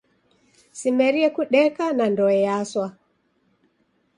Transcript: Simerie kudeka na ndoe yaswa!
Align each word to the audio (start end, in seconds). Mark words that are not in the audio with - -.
Simerie 0.79 1.27
kudeka 1.35 1.85
na 1.97 2.05
ndoe 2.13 2.37
yaswa! 2.45 2.87